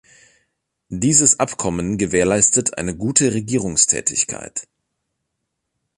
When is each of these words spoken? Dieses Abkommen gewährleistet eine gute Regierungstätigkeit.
Dieses 0.89 1.39
Abkommen 1.39 1.99
gewährleistet 1.99 2.75
eine 2.79 2.95
gute 2.97 3.35
Regierungstätigkeit. 3.35 4.67